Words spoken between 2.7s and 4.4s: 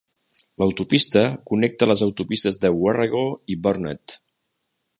Warrego i Burnett.